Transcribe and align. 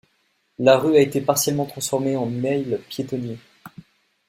La 0.57 0.77
rue 0.79 0.95
a 0.95 0.99
été 0.99 1.21
partiellement 1.21 1.67
transformée 1.67 2.15
en 2.15 2.25
mail 2.25 2.81
pietonnier. 2.89 3.37